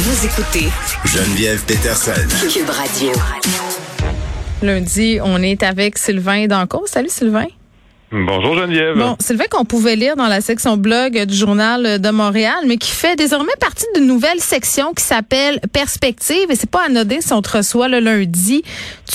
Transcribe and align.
Vous 0.00 0.26
écoutez 0.26 0.68
Geneviève 1.06 1.64
Peterson. 1.64 2.12
Cube 2.48 2.70
Radio. 2.70 3.10
Lundi, 4.62 5.18
on 5.20 5.42
est 5.42 5.64
avec 5.64 5.98
Sylvain 5.98 6.46
Danco. 6.46 6.84
Salut 6.86 7.08
Sylvain. 7.08 7.48
Bonjour 8.10 8.56
Geneviève. 8.56 8.96
Bon, 8.96 9.16
Sylvain 9.20 9.44
qu'on 9.50 9.66
pouvait 9.66 9.94
lire 9.94 10.16
dans 10.16 10.28
la 10.28 10.40
section 10.40 10.78
blog 10.78 11.24
du 11.24 11.34
journal 11.34 12.00
de 12.00 12.10
Montréal, 12.10 12.56
mais 12.66 12.78
qui 12.78 12.90
fait 12.90 13.16
désormais 13.16 13.52
partie 13.60 13.84
d'une 13.94 14.06
nouvelle 14.06 14.40
section 14.40 14.94
qui 14.94 15.04
s'appelle 15.04 15.60
Perspective. 15.74 16.50
Et 16.50 16.56
c'est 16.56 16.70
pas 16.70 16.86
anodin 16.86 17.20
si 17.20 17.34
on 17.34 17.42
te 17.42 17.58
reçoit 17.58 17.88
le 17.88 18.00
lundi. 18.00 18.62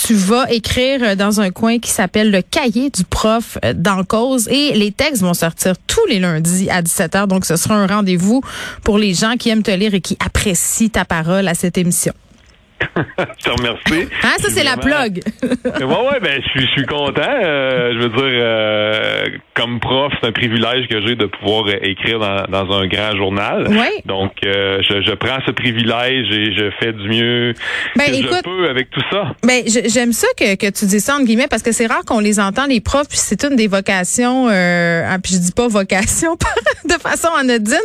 Tu 0.05 0.13
vas 0.13 0.45
écrire 0.51 1.17
dans 1.17 1.41
un 1.41 1.49
coin 1.49 1.79
qui 1.79 1.89
s'appelle 1.89 2.29
le 2.29 2.43
cahier 2.43 2.91
du 2.91 3.03
prof 3.03 3.57
dans 3.73 4.03
cause. 4.03 4.47
Et 4.49 4.73
les 4.73 4.91
textes 4.91 5.23
vont 5.23 5.33
sortir 5.33 5.73
tous 5.87 6.05
les 6.07 6.19
lundis 6.19 6.69
à 6.69 6.83
17h. 6.83 7.25
Donc, 7.25 7.45
ce 7.45 7.55
sera 7.55 7.73
un 7.73 7.87
rendez-vous 7.87 8.41
pour 8.83 8.99
les 8.99 9.15
gens 9.15 9.37
qui 9.39 9.49
aiment 9.49 9.63
te 9.63 9.71
lire 9.71 9.95
et 9.95 10.01
qui 10.01 10.17
apprécient 10.23 10.89
ta 10.89 11.03
parole 11.03 11.47
à 11.47 11.55
cette 11.55 11.79
émission. 11.79 12.13
je 13.17 13.43
te 13.43 13.49
remercie. 13.49 14.09
Ah, 14.23 14.35
ça, 14.37 14.49
c'est 14.49 14.63
la 14.63 14.77
plug. 14.77 15.21
ouais, 15.43 15.83
ouais, 15.83 16.19
ben, 16.21 16.41
je 16.43 16.49
suis, 16.49 16.61
je 16.67 16.71
suis 16.71 16.85
content. 16.85 17.21
Euh, 17.21 17.93
je 17.93 17.99
veux 17.99 18.09
dire, 18.09 18.23
euh, 18.23 19.25
comme 19.55 19.79
prof, 19.79 20.11
c'est 20.19 20.27
un 20.27 20.31
privilège 20.31 20.87
que 20.87 21.05
j'ai 21.05 21.15
de 21.15 21.25
pouvoir 21.25 21.65
écrire 21.81 22.19
dans, 22.19 22.43
dans 22.49 22.71
un 22.73 22.87
grand 22.87 23.15
journal. 23.15 23.67
Oui. 23.69 24.01
Donc, 24.05 24.31
euh, 24.45 24.79
je, 24.81 25.01
je, 25.01 25.13
prends 25.13 25.39
ce 25.45 25.51
privilège 25.51 26.31
et 26.31 26.53
je 26.55 26.69
fais 26.79 26.93
du 26.93 27.07
mieux 27.09 27.53
ben, 27.95 28.05
que 28.05 28.15
écoute, 28.15 28.37
je 28.37 28.49
peux 28.49 28.69
avec 28.69 28.89
tout 28.89 29.03
ça. 29.11 29.35
Ben, 29.43 29.63
j'aime 29.65 30.13
ça 30.13 30.27
que, 30.37 30.55
que 30.55 30.69
tu 30.69 30.85
dis 30.85 30.99
ça, 30.99 31.15
entre 31.15 31.25
guillemets, 31.25 31.47
parce 31.49 31.63
que 31.63 31.71
c'est 31.71 31.87
rare 31.87 32.03
qu'on 32.05 32.19
les 32.19 32.39
entend, 32.39 32.65
les 32.65 32.81
profs, 32.81 33.07
puis 33.07 33.17
c'est 33.17 33.43
une 33.43 33.55
des 33.55 33.67
vocations, 33.67 34.47
euh, 34.49 35.03
ah, 35.07 35.17
puis 35.19 35.33
je 35.33 35.39
dis 35.39 35.51
pas 35.51 35.67
vocation 35.67 36.35
de 36.85 36.93
façon 36.93 37.29
anodine, 37.37 37.77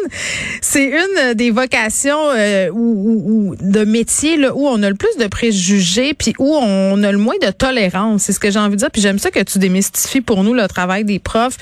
c'est 0.60 0.86
une 0.86 1.34
des 1.34 1.50
vocations 1.50 2.30
euh, 2.36 2.68
ou, 2.72 3.52
ou, 3.52 3.56
de 3.60 3.84
métier 3.84 4.36
là, 4.36 4.54
où 4.54 4.66
on 4.66 4.82
a 4.82 4.87
le 4.88 4.94
plus 4.94 5.16
de 5.18 5.26
préjugés, 5.26 6.14
puis 6.14 6.34
où 6.38 6.54
on 6.56 7.02
a 7.02 7.12
le 7.12 7.18
moins 7.18 7.36
de 7.42 7.50
tolérance. 7.50 8.22
C'est 8.22 8.32
ce 8.32 8.40
que 8.40 8.50
j'ai 8.50 8.58
envie 8.58 8.74
de 8.74 8.80
dire. 8.80 8.90
Puis 8.90 9.02
j'aime 9.02 9.18
ça 9.18 9.30
que 9.30 9.42
tu 9.42 9.58
démystifies 9.58 10.20
pour 10.20 10.44
nous 10.44 10.54
le 10.54 10.66
travail 10.68 11.04
des 11.04 11.18
profs 11.18 11.56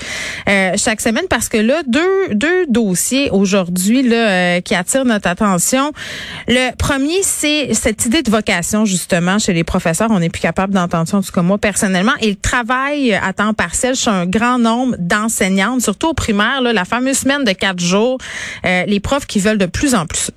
euh, 0.49 0.73
chaque 0.77 1.01
semaine, 1.01 1.25
parce 1.29 1.49
que 1.49 1.57
là, 1.57 1.81
deux, 1.87 2.33
deux 2.33 2.65
dossiers 2.67 3.29
aujourd'hui 3.31 4.03
là 4.03 4.29
euh, 4.29 4.61
qui 4.61 4.75
attirent 4.75 5.05
notre 5.05 5.27
attention. 5.27 5.91
Le 6.47 6.75
premier, 6.75 7.21
c'est 7.23 7.73
cette 7.73 8.05
idée 8.05 8.21
de 8.21 8.31
vocation 8.31 8.85
justement 8.85 9.39
chez 9.39 9.53
les 9.53 9.63
professeurs. 9.63 10.09
On 10.11 10.19
n'est 10.19 10.29
plus 10.29 10.41
capable 10.41 10.73
d'entendre 10.73 11.07
ça, 11.07 11.17
en 11.17 11.21
tout 11.21 11.31
cas 11.31 11.41
moi 11.41 11.57
personnellement. 11.57 12.13
Et 12.21 12.29
le 12.29 12.35
travail 12.35 13.13
à 13.13 13.33
temps 13.33 13.53
partiel 13.53 13.95
chez 13.95 14.09
un 14.09 14.25
grand 14.25 14.59
nombre 14.59 14.95
d'enseignantes, 14.99 15.81
surtout 15.81 16.09
au 16.09 16.13
primaire, 16.13 16.61
là, 16.61 16.73
la 16.73 16.85
fameuse 16.85 17.17
semaine 17.17 17.43
de 17.43 17.51
quatre 17.51 17.79
jours. 17.79 18.17
Euh, 18.65 18.83
les 18.85 18.99
profs 18.99 19.25
qui 19.25 19.39
veulent 19.39 19.57
de 19.57 19.65
plus 19.65 19.95
en 19.95 20.05
plus. 20.05 20.31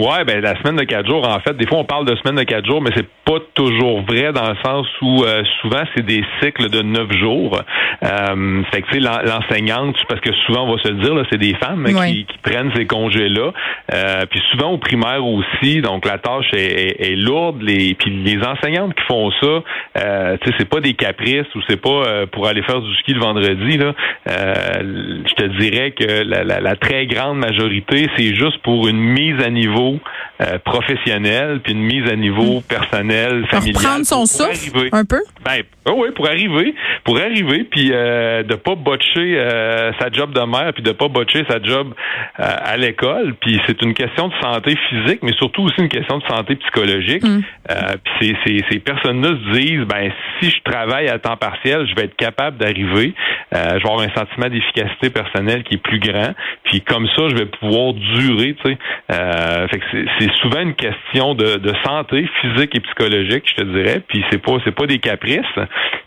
Ouais, 0.00 0.24
ben 0.24 0.40
la 0.40 0.56
semaine 0.60 0.76
de 0.76 0.84
quatre 0.84 1.06
jours, 1.06 1.28
en 1.28 1.40
fait, 1.40 1.54
des 1.56 1.66
fois 1.66 1.78
on 1.78 1.84
parle 1.84 2.06
de 2.06 2.16
semaine 2.16 2.36
de 2.36 2.44
quatre 2.44 2.66
jours, 2.66 2.80
mais 2.80 2.90
c'est 2.96 3.06
pas 3.26 3.38
toujours 3.54 4.00
vrai 4.02 4.32
dans 4.32 4.48
le 4.48 4.56
sens 4.64 4.86
où 5.02 5.24
euh, 5.24 5.42
souvent 5.60 5.82
c'est 5.94 6.04
des 6.04 6.24
cycles 6.42 6.70
de 6.70 6.80
neuf 6.82 7.10
jours. 7.12 7.60
Euh, 8.02 8.62
fait 8.72 8.82
que 8.82 8.86
tu 8.88 8.94
sais 8.94 9.00
l'enseignante, 9.00 9.96
parce 10.08 10.20
que 10.22 10.32
souvent 10.46 10.64
on 10.66 10.74
va 10.74 10.82
se 10.82 10.88
le 10.88 10.94
dire, 11.02 11.14
là, 11.14 11.24
c'est 11.30 11.38
des 11.38 11.54
femmes 11.54 11.84
qui, 12.06 12.24
qui 12.24 12.38
prennent 12.38 12.70
ces 12.74 12.86
congés-là. 12.86 13.52
Euh, 13.94 14.26
puis 14.30 14.40
souvent 14.52 14.70
au 14.70 14.78
primaire 14.78 15.24
aussi, 15.26 15.82
donc 15.82 16.06
la 16.06 16.18
tâche 16.18 16.46
est, 16.54 16.58
est- 17.00 17.12
est 17.12 17.16
lourde. 17.16 17.60
Les 17.62 17.94
puis 17.94 18.10
les 18.24 18.38
enseignantes 18.42 18.94
qui 18.94 19.04
font 19.04 19.30
ça, 19.42 19.62
euh, 19.98 20.36
tu 20.40 20.48
sais, 20.50 20.54
c'est 20.58 20.68
pas 20.68 20.80
des 20.80 20.94
caprices 20.94 21.52
ou 21.54 21.60
c'est 21.68 21.80
pas 21.80 21.90
euh, 22.06 22.26
pour 22.26 22.46
aller 22.46 22.62
faire 22.62 22.80
du 22.80 22.94
ski 23.00 23.12
le 23.12 23.20
vendredi. 23.20 23.76
Là, 23.76 23.92
Euh, 24.28 25.22
je 25.28 25.34
te 25.34 25.46
dirais 25.58 25.90
que 25.92 26.22
la, 26.24 26.44
la- 26.44 26.60
la 26.60 26.76
très 26.76 27.06
grande 27.06 27.38
majorité, 27.38 28.06
c'est 28.16 28.34
juste 28.34 28.58
pour 28.62 28.88
une 28.88 28.98
mise 28.98 29.42
à 29.44 29.50
niveau 29.50 29.89
vous 29.92 30.00
euh, 30.40 30.58
professionnelle 30.58 31.60
puis 31.62 31.72
une 31.72 31.82
mise 31.82 32.08
à 32.10 32.16
niveau 32.16 32.60
personnel, 32.68 33.42
Pour 33.42 33.58
familial. 33.60 33.82
prendre 33.82 34.04
son 34.06 34.26
souffle 34.26 34.50
arriver. 34.76 34.88
un 34.92 35.04
peu? 35.04 35.20
Ben, 35.44 35.62
oh 35.86 35.94
oui, 35.98 36.08
pour 36.14 36.26
arriver, 36.26 36.74
pour 37.04 37.18
arriver, 37.18 37.64
puis 37.64 37.90
euh, 37.92 38.42
de 38.42 38.54
pas 38.54 38.74
botcher 38.74 39.36
euh, 39.38 39.92
sa 40.00 40.10
job 40.10 40.32
de 40.32 40.40
mère, 40.40 40.72
puis 40.72 40.82
de 40.82 40.92
pas 40.92 41.08
botcher 41.08 41.44
sa 41.48 41.62
job 41.62 41.92
euh, 42.38 42.42
à 42.64 42.76
l'école. 42.76 43.34
Puis 43.40 43.60
c'est 43.66 43.80
une 43.82 43.94
question 43.94 44.28
de 44.28 44.34
santé 44.42 44.76
physique, 44.88 45.20
mais 45.22 45.32
surtout 45.34 45.62
aussi 45.62 45.80
une 45.80 45.88
question 45.88 46.18
de 46.18 46.24
santé 46.28 46.56
psychologique. 46.56 47.22
Mm. 47.22 47.40
Euh, 47.70 47.74
puis 48.18 48.36
ces, 48.46 48.58
ces, 48.58 48.64
ces 48.70 48.78
personnes-là 48.78 49.28
se 49.30 49.58
disent, 49.58 49.84
ben 49.86 50.10
si 50.40 50.50
je 50.50 50.60
travaille 50.64 51.08
à 51.08 51.18
temps 51.18 51.36
partiel, 51.36 51.86
je 51.86 51.94
vais 51.94 52.04
être 52.06 52.16
capable 52.16 52.56
d'arriver. 52.58 53.14
Euh, 53.54 53.78
je 53.78 53.82
vais 53.82 53.90
avoir 53.90 54.00
un 54.00 54.14
sentiment 54.14 54.48
d'efficacité 54.48 55.10
personnelle 55.10 55.64
qui 55.64 55.74
est 55.74 55.82
plus 55.82 55.98
grand. 55.98 56.32
Puis 56.64 56.80
comme 56.80 57.06
ça, 57.16 57.28
je 57.28 57.34
vais 57.36 57.46
pouvoir 57.46 57.92
durer. 57.94 58.54
Tu 58.64 58.70
sais, 58.72 58.78
euh, 59.12 59.68
fait 59.68 59.78
que 59.78 59.84
c'est- 59.92 60.06
c'est 60.30 60.40
souvent 60.48 60.60
une 60.60 60.74
question 60.74 61.34
de, 61.34 61.56
de 61.56 61.72
santé 61.84 62.28
physique 62.40 62.74
et 62.74 62.80
psychologique, 62.80 63.44
je 63.46 63.62
te 63.62 63.64
dirais. 63.64 64.02
Puis 64.08 64.24
c'est 64.30 64.38
pas 64.42 64.52
c'est 64.64 64.74
pas 64.74 64.86
des 64.86 64.98
caprices. 64.98 65.40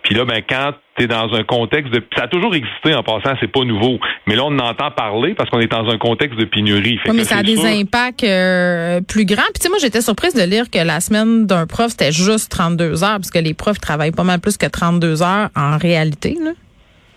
Puis 0.03 0.15
là, 0.15 0.25
ben 0.25 0.41
quand 0.47 0.73
tu 0.97 1.03
es 1.05 1.07
dans 1.07 1.33
un 1.33 1.43
contexte 1.43 1.91
de 1.93 2.03
ça 2.15 2.23
a 2.23 2.27
toujours 2.27 2.53
existé 2.53 2.93
en 2.93 3.01
passant, 3.03 3.35
c'est 3.39 3.51
pas 3.51 3.63
nouveau. 3.63 3.99
Mais 4.27 4.35
là, 4.35 4.43
on 4.45 4.57
en 4.59 4.67
entend 4.69 4.91
parler 4.91 5.33
parce 5.33 5.49
qu'on 5.49 5.59
est 5.59 5.71
dans 5.71 5.89
un 5.89 5.97
contexte 5.97 6.37
de 6.39 6.45
pénurie. 6.45 6.97
Fait 7.03 7.09
Oui, 7.11 7.17
mais 7.17 7.23
ça 7.23 7.37
a 7.37 7.43
des 7.43 7.55
sûr- 7.57 7.65
impacts 7.65 8.23
euh, 8.23 9.01
plus 9.01 9.25
grands. 9.25 9.41
Puis 9.53 9.53
tu 9.55 9.61
sais, 9.63 9.69
moi, 9.69 9.77
j'étais 9.81 10.01
surprise 10.01 10.33
de 10.35 10.43
lire 10.43 10.69
que 10.69 10.79
la 10.79 10.99
semaine 10.99 11.45
d'un 11.47 11.65
prof, 11.65 11.87
c'était 11.91 12.11
juste 12.11 12.51
32 12.51 13.03
heures, 13.03 13.15
parce 13.17 13.31
que 13.31 13.39
les 13.39 13.53
profs 13.53 13.79
travaillent 13.79 14.11
pas 14.11 14.23
mal 14.23 14.39
plus 14.39 14.57
que 14.57 14.67
32 14.67 15.23
heures 15.23 15.49
en 15.55 15.77
réalité. 15.77 16.35
Là. 16.43 16.51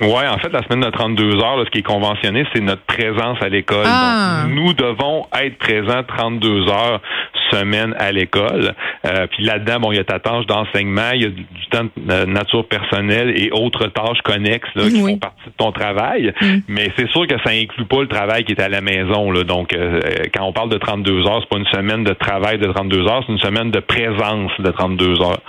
Ouais, 0.01 0.29
en 0.29 0.39
fait, 0.39 0.51
la 0.53 0.63
semaine 0.63 0.81
de 0.81 0.91
32 0.91 1.37
heures, 1.43 1.57
là, 1.57 1.65
ce 1.65 1.71
qui 1.71 1.79
est 1.79 1.83
conventionné, 1.83 2.45
c'est 2.55 2.61
notre 2.61 2.83
présence 2.83 3.39
à 3.41 3.49
l'école. 3.49 3.87
Ah. 3.87 4.43
Donc, 4.45 4.55
nous 4.55 4.73
devons 4.75 5.27
être 5.41 5.59
présents 5.59 6.03
32 6.07 6.69
heures 6.69 7.01
semaine 7.53 7.95
à 7.99 8.13
l'école. 8.13 8.73
Euh, 9.07 9.27
puis 9.31 9.45
là-dedans, 9.45 9.81
bon, 9.81 9.93
il 9.93 9.97
y 9.97 10.01
a 10.01 10.05
ta 10.05 10.19
tâche 10.19 10.47
d'enseignement, 10.47 11.11
il 11.15 11.23
y 11.23 11.27
a 11.27 11.29
du, 11.29 11.43
du 11.43 11.67
temps 11.71 11.85
de 11.85 12.13
euh, 12.13 12.27
nature 12.27 12.67
personnelle 12.67 13.33
et 13.41 13.51
autres 13.53 13.87
tâches 13.87 14.21
connexes 14.25 14.69
là, 14.75 14.89
qui 14.89 15.03
Oui. 15.03 15.13
font 15.13 15.19
partie 15.19 15.47
de 15.47 15.55
ton 15.57 15.73
travail. 15.73 16.33
Mm. 16.41 16.57
Mais 16.69 16.91
c'est 16.97 17.09
sûr 17.11 17.27
que 17.27 17.37
ça 17.45 17.51
inclut 17.51 17.85
pas 17.85 18.01
le 18.01 18.09
travail 18.09 18.45
qui 18.45 18.53
est 18.53 18.61
à 18.61 18.69
la 18.69 18.81
maison. 18.81 19.31
Là. 19.31 19.45
Donc, 19.45 19.73
euh, 19.73 20.01
quand 20.35 20.45
on 20.45 20.53
parle 20.53 20.71
de 20.71 20.79
32 20.79 21.27
heures, 21.27 21.41
c'est 21.41 21.49
pas 21.49 21.59
une 21.59 21.67
semaine 21.67 22.05
de 22.05 22.13
travail 22.13 22.59
de 22.59 22.67
32 22.67 23.07
heures, 23.09 23.23
c'est 23.27 23.33
une 23.33 23.39
semaine 23.39 23.71
de 23.71 23.81
présence 23.81 24.51
de 24.59 24.71
32 24.71 25.21
heures. 25.23 25.41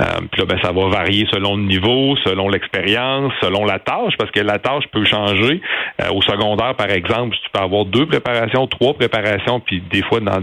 Euh, 0.00 0.04
puis 0.30 0.42
là, 0.42 0.46
ben, 0.46 0.58
ça 0.62 0.72
va 0.72 0.88
varier 0.88 1.26
selon 1.32 1.56
le 1.56 1.62
niveau, 1.62 2.16
selon 2.24 2.48
l'expérience, 2.50 3.32
selon 3.40 3.64
la 3.64 3.78
tâche, 3.78 4.14
parce 4.18 4.30
que 4.30 4.40
la 4.40 4.58
tâche 4.58 4.84
peut 4.92 5.04
changer. 5.04 5.60
Euh, 6.02 6.10
au 6.12 6.20
secondaire, 6.22 6.74
par 6.74 6.90
exemple, 6.90 7.34
tu 7.42 7.48
peux 7.50 7.60
avoir 7.62 7.86
deux 7.86 8.04
préparations, 8.06 8.66
trois 8.66 8.92
préparations, 8.94 9.60
puis 9.60 9.82
des 9.90 10.02
fois 10.02 10.20
dans 10.20 10.42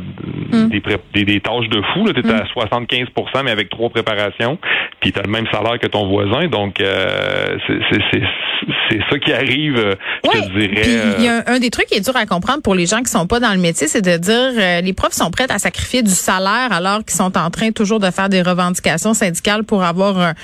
des, 0.69 0.81
pré- 0.81 0.97
des, 1.13 1.23
des 1.25 1.39
tâches 1.39 1.69
de 1.69 1.81
fou, 1.93 2.05
tu 2.11 2.19
es 2.19 2.31
à 2.31 2.43
75% 2.45 3.43
mais 3.43 3.51
avec 3.51 3.69
trois 3.69 3.89
préparations, 3.89 4.57
puis 5.03 5.11
tu 5.11 5.19
as 5.19 5.23
le 5.23 5.29
même 5.31 5.45
salaire 5.51 5.77
que 5.79 5.87
ton 5.87 6.07
voisin. 6.07 6.47
Donc, 6.47 6.79
euh, 6.79 7.57
c'est- 7.67 7.79
c'est 7.91 7.99
c'est- 8.13 8.23
c'est 8.89 8.99
ça 9.09 9.19
qui 9.19 9.33
arrive, 9.33 9.75
euh, 9.77 9.95
je 10.23 10.29
te 10.39 10.57
dirais. 10.57 10.81
Puis 10.81 10.91
il 11.19 11.23
y 11.25 11.27
euh, 11.27 11.41
a 11.41 11.51
un, 11.51 11.55
un 11.55 11.59
des 11.59 11.69
trucs 11.69 11.87
qui 11.87 11.95
est 11.95 11.99
dur 11.99 12.15
à 12.15 12.25
comprendre 12.25 12.61
pour 12.61 12.73
les 12.75 12.85
gens 12.85 12.99
qui 13.01 13.11
sont 13.11 13.27
pas 13.27 13.41
dans 13.41 13.51
le 13.51 13.57
métier, 13.59 13.87
c'est 13.89 14.01
de 14.01 14.15
dire 14.15 14.51
euh, 14.57 14.79
les 14.81 14.93
profs 14.93 15.11
sont 15.13 15.29
prêts 15.31 15.47
à 15.49 15.59
sacrifier 15.59 16.01
du 16.01 16.11
salaire 16.11 16.69
alors 16.71 16.99
qu'ils 17.03 17.15
sont 17.17 17.37
en 17.37 17.49
train 17.49 17.71
toujours 17.71 17.99
de 17.99 18.09
faire 18.11 18.29
des 18.29 18.41
revendications 18.41 19.13
syndicales 19.13 19.63
pour 19.65 19.83
avoir 19.83 20.17
un, 20.17 20.33
tu 20.33 20.39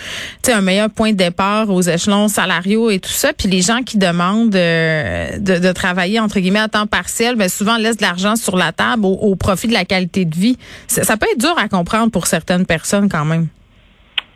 sais, 0.52 0.54
un 0.54 0.62
meilleur 0.62 0.90
point 0.90 1.12
de 1.14 1.18
départ 1.18 1.70
aux 1.70 1.82
échelons 1.82 2.28
salariaux 2.28 2.90
et 2.90 3.00
tout 3.00 3.10
ça. 3.10 3.32
Puis 3.32 3.48
les 3.48 3.62
gens 3.62 3.84
qui 3.86 3.98
demandent 3.98 4.54
euh, 4.56 5.38
de, 5.40 5.58
de 5.60 5.72
travailler 5.72 6.20
entre 6.20 6.40
guillemets 6.42 6.60
à 6.60 6.68
temps 6.68 6.88
partiel, 6.88 7.36
ben 7.38 7.48
souvent 7.48 7.78
laissent 7.78 7.98
de 7.98 8.04
l'argent 8.04 8.36
sur 8.36 8.58
la 8.58 8.74
table 8.74 9.06
au, 9.06 9.14
au 9.14 9.36
profit 9.38 9.68
de 9.70 9.74
la 9.74 9.86
qualité 9.86 10.26
de 10.26 10.36
vie. 10.36 10.58
Ça, 10.88 11.04
ça 11.04 11.16
peut 11.16 11.28
être 11.32 11.40
dur 11.40 11.56
à 11.58 11.70
comprendre 11.70 12.12
pour 12.12 12.28
certaines 12.28 12.66
personnes 12.66 13.08
quand 13.10 13.24
même. 13.26 13.48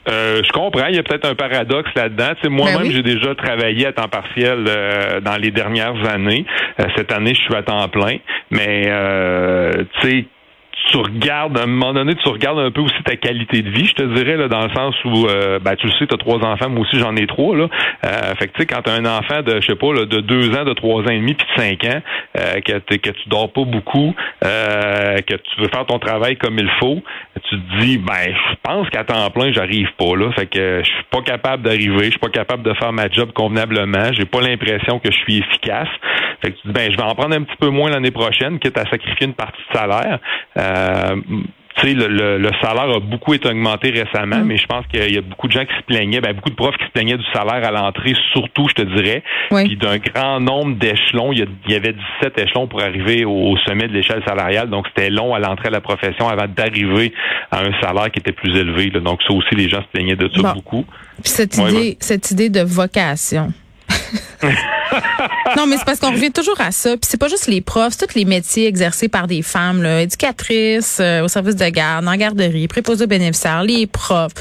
Euh, 0.09 0.41
je 0.44 0.52
comprends, 0.52 0.88
il 0.88 0.96
y 0.96 1.00
a 1.00 1.03
peut-être 1.03 1.25
un 1.25 1.36
paradoxe 1.36 1.90
là-dedans. 1.96 2.34
Moi-même, 2.50 2.78
Ben 2.78 2.84
oui. 2.88 2.91
j'ai 2.94 3.03
déjà 3.03 3.36
travaillé 3.36 3.86
à 3.86 3.94
temps 3.94 4.09
partiel 4.09 4.66
euh, 4.68 5.22
dans 5.22 5.38
les 5.38 5.52
dernières 5.52 5.96
années. 6.09 6.46
Euh, 6.80 6.86
cette 6.97 7.12
année, 7.12 7.34
je 7.34 7.41
suis 7.41 7.56
à 7.56 7.64
temps 7.64 7.88
plein. 7.88 8.18
Mais 8.52 8.84
euh, 8.88 9.72
tu 10.02 10.09
sais, 10.09 10.26
tu 10.93 10.99
regardes, 10.99 11.57
à 11.57 11.63
un 11.63 11.66
moment 11.66 11.91
donné, 11.91 12.13
tu 12.16 12.29
regardes 12.29 12.59
un 12.59 12.69
peu 12.69 12.81
aussi 12.81 13.01
ta 13.03 13.16
qualité 13.16 13.63
de 13.63 13.69
vie, 13.69 13.85
je 13.85 13.93
te 13.95 14.03
dirais, 14.03 14.37
là, 14.37 14.47
dans 14.47 14.63
le 14.63 14.73
sens 14.75 14.95
où, 15.05 15.25
euh, 15.25 15.57
ben, 15.57 15.75
tu 15.75 15.87
le 15.87 15.93
sais, 15.93 16.05
tu 16.05 16.13
as 16.13 16.17
trois 16.17 16.37
enfants, 16.45 16.69
moi 16.69 16.81
aussi 16.81 16.99
j'en 16.99 17.16
ai 17.16 17.25
trois, 17.25 17.55
là. 17.57 17.67
Euh, 18.05 18.35
fait 18.35 18.47
que, 18.47 18.53
tu 18.53 18.61
sais, 18.61 18.66
quand 18.67 18.84
tu 18.84 18.91
as 18.91 18.93
un 18.93 19.05
enfant 19.05 19.41
de, 19.41 19.59
je 19.59 19.66
sais 19.66 19.75
pas, 19.75 19.91
là, 19.91 20.05
de 20.05 20.19
deux 20.19 20.55
ans, 20.55 20.63
de 20.63 20.73
trois 20.73 21.01
ans 21.01 21.09
et 21.09 21.17
demi, 21.17 21.34
puis 21.34 21.47
de 21.47 21.61
cinq 21.61 21.84
ans, 21.85 21.99
euh, 22.37 22.61
que, 22.61 22.95
que 22.97 23.09
tu 23.09 23.29
dors 23.29 23.51
pas 23.51 23.63
beaucoup, 23.63 24.13
euh, 24.43 25.17
que 25.17 25.34
tu 25.34 25.61
veux 25.61 25.67
faire 25.69 25.85
ton 25.87 25.97
travail 25.97 26.37
comme 26.37 26.59
il 26.59 26.69
faut, 26.79 27.01
tu 27.49 27.59
te 27.59 27.79
dis, 27.79 27.97
ben, 27.97 28.29
je 28.29 28.55
pense 28.61 28.87
qu'à 28.91 29.03
temps 29.03 29.29
plein, 29.31 29.51
j'arrive 29.51 29.90
pas, 29.97 30.16
là. 30.16 30.31
Fait 30.34 30.45
que 30.45 30.81
je 30.84 30.90
suis 30.90 31.05
pas 31.09 31.22
capable 31.22 31.63
d'arriver, 31.63 32.05
je 32.05 32.11
suis 32.11 32.19
pas 32.19 32.29
capable 32.29 32.61
de 32.61 32.73
faire 32.75 32.93
ma 32.93 33.09
job 33.09 33.31
convenablement, 33.34 34.13
j'ai 34.13 34.25
pas 34.25 34.41
l'impression 34.41 34.99
que 34.99 35.11
je 35.11 35.17
suis 35.17 35.37
efficace. 35.40 35.90
Fait 36.41 36.51
que 36.51 36.57
tu 36.57 36.67
dis, 36.67 36.73
ben, 36.73 36.91
je 36.91 36.97
vais 36.97 37.03
en 37.03 37.16
prendre 37.16 37.35
un 37.35 37.41
petit 37.41 37.55
peu 37.57 37.69
moins 37.69 37.90
l'année 37.90 38.11
prochaine, 38.11 38.59
quitte 38.59 38.78
à 38.78 38.85
sacrifier 38.90 39.28
une 39.28 39.34
partie 39.34 39.61
de 39.72 39.78
salaire. 39.78 40.19
Euh, 40.57 40.83
sais, 41.82 41.94
le, 41.94 42.38
le, 42.38 42.50
salaire 42.62 42.90
a 42.96 43.00
beaucoup 43.00 43.34
été 43.34 43.50
augmenté 43.50 43.90
récemment, 43.90 44.38
Mm. 44.38 44.44
mais 44.46 44.58
je 44.58 44.66
pense 44.68 44.85
qu'il 44.88 45.12
y 45.14 45.18
a 45.18 45.22
beaucoup 45.22 45.47
de 45.47 45.53
gens 45.53 45.66
qui 45.66 45.76
se 45.76 45.82
plaignaient, 45.84 46.22
ben, 46.22 46.34
beaucoup 46.34 46.52
de 46.52 46.56
profs 46.56 46.78
qui 46.78 46.85
se 46.85 46.91
plaignaient 46.91 47.18
du 47.18 47.26
salaire 47.34 47.66
à 47.68 47.72
l'entrée, 47.72 48.14
surtout, 48.32 48.68
je 48.70 48.76
te 48.76 48.82
dirais, 48.84 49.24
Oui. 49.52 49.66
puis 49.68 49.78
d'un 49.78 49.97
grand 49.97 50.40
nombre 50.40 50.76
d'échelons. 50.78 51.32
Il 51.34 51.47
y, 51.68 51.76
avait 51.76 51.94
17 52.22 52.38
échelons 52.38 52.68
pour 52.68 52.82
arriver 52.82 53.26
au, 53.26 53.58
sommet 53.66 53.88
de 53.88 53.94
l'échelle 53.94 54.22
salariale, 54.26 54.70
donc 54.70 54.85
c'était 54.88 55.09
long 55.09 55.34
à 55.34 55.40
l'entrée 55.40 55.70
à 55.70 55.72
la 55.72 55.82
profession 55.82 56.28
avant 56.30 56.47
d'arriver 56.47 57.12
à 57.52 57.62
un 57.62 57.72
salaire 57.82 58.12
qui 58.12 58.20
était 58.20 58.32
plus 58.34 58.56
élevé. 58.56 58.91
là. 58.91 59.00
Donc 59.00 59.22
ça 59.28 59.34
aussi, 59.34 59.56
les 59.56 59.68
gens 59.68 59.82
se 59.82 59.88
plaignaient 59.88 60.16
de 60.16 60.29
ça 60.34 60.41
Bon. 60.41 60.53
beaucoup. 60.53 60.86
Puis 61.24 61.32
cette 61.32 61.58
Ouais, 61.58 61.70
idée, 61.72 61.78
ouais. 61.79 61.97
cette 62.00 62.29
idée 62.32 62.50
de 62.50 62.62
vocation. 62.62 63.52
non, 65.57 65.67
mais 65.67 65.78
c'est 65.78 65.85
parce 65.85 65.99
qu'on 65.99 66.11
revient 66.11 66.31
toujours 66.31 66.59
à 66.59 66.72
ça. 66.72 66.91
Puis 66.91 67.07
c'est 67.09 67.17
pas 67.17 67.28
juste 67.28 67.47
les 67.47 67.61
profs, 67.61 67.93
c'est 67.97 68.07
tous 68.07 68.16
les 68.16 68.25
métiers 68.25 68.67
exercés 68.67 69.07
par 69.07 69.28
des 69.28 69.41
femmes, 69.41 69.81
là, 69.81 70.01
éducatrices, 70.01 70.97
euh, 70.99 71.23
au 71.23 71.28
service 71.28 71.55
de 71.55 71.67
garde, 71.69 72.07
en 72.07 72.16
garderie, 72.16 72.67
préposés 72.67 73.05
aux 73.05 73.07
bénéficiaires, 73.07 73.63
les 73.63 73.87
profs. 73.87 74.34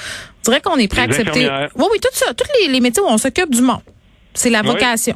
On 0.47 0.51
dirait 0.51 0.61
qu'on 0.61 0.77
est 0.77 0.89
prêt 0.89 1.03
à 1.03 1.05
accepter. 1.05 1.49
Oui, 1.77 1.87
oui, 1.93 1.99
tout 2.01 2.09
ça, 2.13 2.35
tous 2.35 2.47
les, 2.61 2.73
les 2.73 2.81
métiers 2.81 3.03
où 3.03 3.07
on 3.07 3.19
s'occupe 3.19 3.51
du 3.51 3.63
monde. 3.63 3.81
C'est 4.35 4.51
la 4.51 4.63
Oui. 4.63 5.15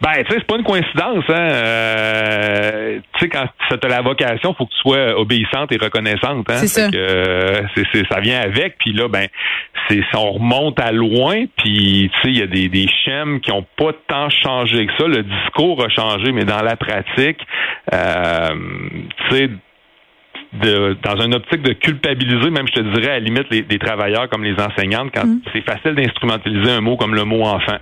Ben, 0.00 0.12
tu 0.24 0.32
sais, 0.32 0.38
c'est 0.38 0.46
pas 0.46 0.56
une 0.56 0.64
coïncidence, 0.64 1.24
hein. 1.28 1.48
Euh, 1.50 2.98
tu 3.14 3.20
sais, 3.20 3.28
quand 3.28 3.44
tu 3.68 3.86
as 3.86 3.88
la 3.88 4.00
vocation, 4.00 4.54
faut 4.54 4.64
que 4.64 4.72
tu 4.72 4.78
sois 4.78 5.18
obéissante 5.18 5.72
et 5.72 5.76
reconnaissante, 5.76 6.50
hein. 6.50 6.56
C'est 6.56 6.68
ça. 6.68 6.90
Que, 6.90 6.96
euh, 6.96 7.62
ça 8.10 8.20
vient 8.20 8.40
avec, 8.40 8.78
puis 8.78 8.92
là, 8.92 9.08
ben, 9.08 9.26
c'est, 9.88 10.02
on 10.14 10.32
remonte 10.32 10.80
à 10.80 10.92
loin, 10.92 11.44
puis 11.56 12.10
tu 12.14 12.20
sais, 12.22 12.28
il 12.28 12.38
y 12.38 12.42
a 12.42 12.46
des, 12.46 12.68
des 12.68 12.86
schèmes 13.04 13.40
qui 13.40 13.52
ont 13.52 13.66
pas 13.76 13.92
tant 14.08 14.30
changé 14.30 14.86
que 14.86 14.92
ça. 14.98 15.06
Le 15.06 15.22
discours 15.22 15.84
a 15.84 15.88
changé, 15.90 16.32
mais 16.32 16.44
dans 16.44 16.62
la 16.62 16.76
pratique, 16.76 17.40
euh, 17.92 18.48
tu 19.28 19.36
sais, 19.36 19.50
de, 20.52 20.96
dans 21.02 21.20
une 21.20 21.34
optique 21.34 21.62
de 21.62 21.72
culpabiliser, 21.74 22.50
même 22.50 22.66
je 22.66 22.72
te 22.72 22.80
dirais 22.80 23.12
à 23.12 23.14
la 23.14 23.20
limite 23.20 23.46
les, 23.50 23.62
des 23.62 23.78
travailleurs 23.78 24.28
comme 24.28 24.42
les 24.42 24.54
enseignantes, 24.60 25.10
quand 25.14 25.24
Mm. 25.24 25.40
c'est 25.52 25.62
facile 25.62 25.94
d'instrumentaliser 25.94 26.70
un 26.72 26.80
mot 26.80 26.96
comme 26.96 27.14
le 27.14 27.24
mot 27.24 27.44
enfant. 27.44 27.76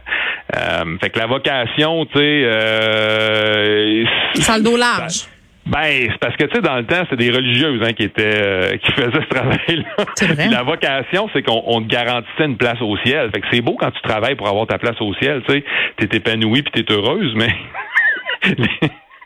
Euh, 0.56 0.98
fait 1.00 1.10
que 1.10 1.18
la 1.18 1.26
vocation, 1.26 2.06
tu 2.06 2.18
sais, 2.18 2.42
euh, 2.44 4.04
Ça 4.34 4.54
a 4.54 4.58
le 4.58 4.64
dos 4.64 4.76
large. 4.76 5.26
ben, 5.66 6.08
c'est 6.10 6.18
parce 6.18 6.36
que 6.36 6.44
tu 6.44 6.54
sais, 6.56 6.62
dans 6.62 6.76
le 6.76 6.86
temps, 6.86 7.04
c'est 7.10 7.16
des 7.16 7.30
religieuses 7.30 7.82
hein, 7.82 7.92
qui 7.92 8.04
étaient 8.04 8.40
euh, 8.42 8.76
qui 8.78 8.92
faisaient 8.96 9.10
ce 9.12 9.28
travail-là. 9.28 10.48
La 10.50 10.62
vocation, 10.62 11.28
c'est 11.34 11.42
qu'on 11.42 11.62
on 11.66 11.82
te 11.82 11.86
garantissait 11.88 12.46
une 12.46 12.56
place 12.56 12.80
au 12.80 12.96
ciel. 13.04 13.30
Fait 13.30 13.40
que 13.40 13.46
c'est 13.52 13.60
beau 13.60 13.76
quand 13.78 13.90
tu 13.90 14.00
travailles 14.02 14.36
pour 14.36 14.48
avoir 14.48 14.66
ta 14.66 14.78
place 14.78 14.98
au 15.00 15.12
ciel, 15.14 15.42
tu 15.46 15.52
sais, 15.54 15.64
t'es 15.98 16.16
épanoui 16.16 16.62
puis 16.62 16.82
t'es 16.82 16.92
heureuse, 16.92 17.34
mais 17.36 17.54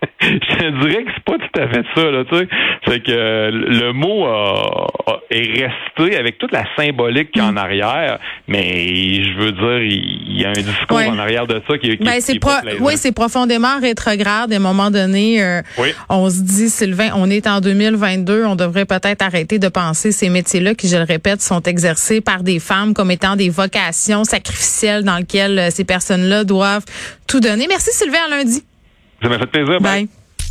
je 0.20 0.87
dirais 0.88 1.04
que 1.04 1.10
c'est 1.14 1.25
pas 1.25 1.38
tout 1.38 1.60
à 1.60 1.69
fait 1.69 1.84
ça, 1.94 2.10
là, 2.10 2.25
tu 2.31 2.37
sais. 2.38 2.49
C'est 2.87 3.02
que 3.02 3.50
le 3.52 3.93
mot 3.93 4.25
a- 4.26 4.87
a- 5.06 5.20
est 5.31 5.66
resté 5.66 6.16
avec 6.16 6.38
toute 6.38 6.52
la 6.52 6.64
symbolique 6.76 7.31
qu'il 7.32 7.43
y 7.43 7.44
a 7.44 7.50
Mm. 7.50 7.56
en 7.56 7.60
arrière, 7.60 8.19
mais 8.49 9.22
je 9.25 9.38
veux 9.38 9.52
dire, 9.52 9.78
il 9.82 10.40
y 10.40 10.44
a 10.44 10.50
un 10.50 10.52
discours 10.52 10.96
Ouais. 10.96 11.06
en 11.08 11.19
arrière 11.19 11.46
de 11.46 11.60
ça 11.69 11.78
qui, 11.78 11.96
qui, 11.96 12.04
Ben, 12.04 12.20
qui 12.20 12.32
est 12.32 12.38
pro- 12.38 12.50
oui, 12.81 12.94
c'est 12.96 13.12
profondément 13.12 13.78
rétrograde. 13.81 14.52
À 14.52 14.56
un 14.56 14.58
moment 14.58 14.90
donné, 14.90 15.43
euh, 15.43 15.60
Oui. 15.78 15.88
on 16.08 16.28
se 16.31 16.43
dit, 16.43 16.69
Sylvain, 16.69 17.10
on 17.14 17.31
est 17.31 17.46
en 17.46 17.60
2022, 17.60 18.44
on 18.44 18.56
devrait 18.56 18.84
peut-être 18.87 19.22
arrêter 19.22 19.58
de 19.58 19.69
penser 19.69 20.12
ces 20.12 20.28
métiers-là 20.28 20.75
qui, 20.75 20.88
je 20.88 20.96
le 20.96 21.04
répète, 21.04 21.40
sont 21.43 21.62
exercés 21.62 22.20
par 22.20 22.43
des 22.43 22.58
femmes 22.58 22.94
comme 22.94 23.10
étant 23.10 23.37
des 23.37 23.49
vocations 23.50 24.25
sacrificielles 24.25 25.04
dans 25.04 25.19
lesquelles 25.19 25.58
euh, 25.58 25.70
ces 25.70 25.84
personnes-là 25.84 26.44
doivent 26.44 26.84
tout 27.28 27.40
donner. 27.40 27.66
Merci 27.69 27.90
Sylvain, 27.93 28.19
à 28.26 28.31
lundi. 28.37 28.62
Ça 29.23 29.29
m'a 29.29 30.22